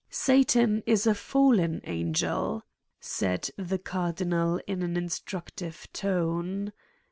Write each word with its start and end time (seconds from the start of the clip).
.""Satan 0.29 0.81
is 0.87 1.05
a 1.05 1.13
fallen 1.13 1.79
angel," 1.83 2.63
said 2.99 3.51
the 3.55 3.77
Cardinal 3.77 4.59
in 4.65 4.81
an 4.81 4.97
instructive 4.97 5.87
tone. 5.93 6.73